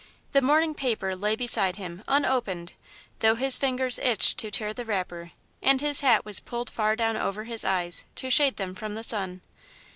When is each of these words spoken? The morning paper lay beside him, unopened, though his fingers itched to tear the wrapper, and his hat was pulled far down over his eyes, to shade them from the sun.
The 0.31 0.41
morning 0.41 0.73
paper 0.73 1.15
lay 1.15 1.35
beside 1.35 1.75
him, 1.75 2.03
unopened, 2.07 2.73
though 3.19 3.35
his 3.35 3.59
fingers 3.59 3.99
itched 3.99 4.39
to 4.39 4.49
tear 4.49 4.73
the 4.73 4.83
wrapper, 4.83 5.29
and 5.61 5.79
his 5.79 5.99
hat 5.99 6.25
was 6.25 6.39
pulled 6.39 6.71
far 6.71 6.95
down 6.95 7.17
over 7.17 7.43
his 7.43 7.63
eyes, 7.63 8.05
to 8.15 8.31
shade 8.31 8.55
them 8.55 8.73
from 8.73 8.95
the 8.95 9.03
sun. 9.03 9.41